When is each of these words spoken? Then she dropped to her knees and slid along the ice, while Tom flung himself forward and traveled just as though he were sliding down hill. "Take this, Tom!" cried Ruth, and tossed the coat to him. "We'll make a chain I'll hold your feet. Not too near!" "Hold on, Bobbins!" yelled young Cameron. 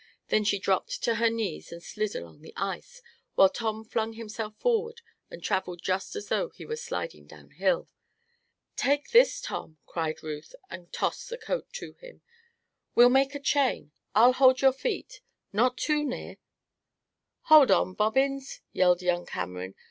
Then 0.29 0.43
she 0.43 0.57
dropped 0.57 1.03
to 1.03 1.13
her 1.17 1.29
knees 1.29 1.71
and 1.71 1.83
slid 1.83 2.15
along 2.15 2.41
the 2.41 2.55
ice, 2.57 3.03
while 3.35 3.49
Tom 3.49 3.85
flung 3.85 4.13
himself 4.13 4.57
forward 4.57 5.01
and 5.29 5.43
traveled 5.43 5.83
just 5.83 6.15
as 6.15 6.27
though 6.29 6.49
he 6.49 6.65
were 6.65 6.75
sliding 6.75 7.27
down 7.27 7.51
hill. 7.51 7.87
"Take 8.75 9.11
this, 9.11 9.39
Tom!" 9.39 9.77
cried 9.85 10.23
Ruth, 10.23 10.55
and 10.71 10.91
tossed 10.91 11.29
the 11.29 11.37
coat 11.37 11.71
to 11.73 11.93
him. 11.99 12.21
"We'll 12.95 13.09
make 13.09 13.35
a 13.35 13.39
chain 13.39 13.91
I'll 14.15 14.33
hold 14.33 14.61
your 14.61 14.73
feet. 14.73 15.21
Not 15.53 15.77
too 15.77 16.03
near!" 16.03 16.37
"Hold 17.41 17.69
on, 17.69 17.93
Bobbins!" 17.93 18.61
yelled 18.73 19.03
young 19.03 19.27
Cameron. 19.27 19.75